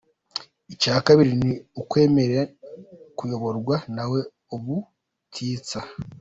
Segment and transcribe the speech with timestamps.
[0.73, 1.51] Icya kabiri ni
[1.81, 2.41] ukwemera
[3.17, 4.19] kuyoborwa nawe
[4.55, 5.79] ubutitsa.